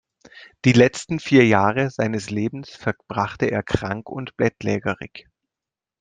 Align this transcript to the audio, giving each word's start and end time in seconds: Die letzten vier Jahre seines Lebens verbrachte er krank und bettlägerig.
Die 0.65 0.71
letzten 0.71 1.19
vier 1.19 1.45
Jahre 1.45 1.91
seines 1.91 2.31
Lebens 2.31 2.71
verbrachte 2.71 3.45
er 3.51 3.61
krank 3.61 4.09
und 4.09 4.35
bettlägerig. 4.35 5.27